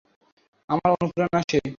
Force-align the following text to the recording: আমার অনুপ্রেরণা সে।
আমার 0.69 0.89
অনুপ্রেরণা 0.93 1.41
সে। 1.49 1.57